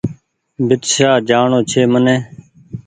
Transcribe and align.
ڀيٽ 0.67 0.83
شاه 0.93 1.15
جآڻو 1.29 1.59
ڇي 1.69 1.81
مني۔ 1.91 2.15